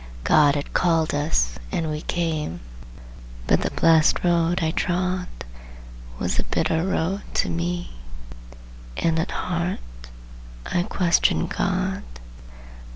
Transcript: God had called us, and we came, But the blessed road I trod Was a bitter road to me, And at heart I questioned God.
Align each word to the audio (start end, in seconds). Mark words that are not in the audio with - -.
God 0.23 0.55
had 0.55 0.73
called 0.73 1.13
us, 1.13 1.59
and 1.71 1.91
we 1.91 2.01
came, 2.01 2.59
But 3.45 3.61
the 3.61 3.69
blessed 3.69 4.23
road 4.23 4.63
I 4.63 4.71
trod 4.71 5.27
Was 6.17 6.39
a 6.39 6.43
bitter 6.43 6.83
road 6.87 7.21
to 7.35 7.49
me, 7.51 7.91
And 8.97 9.19
at 9.19 9.29
heart 9.29 9.77
I 10.65 10.81
questioned 10.89 11.49
God. 11.51 12.01